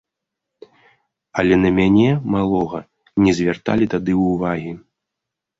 [1.43, 2.79] Але на мяне, малога,
[3.27, 4.73] не звярталі тады ўвагі.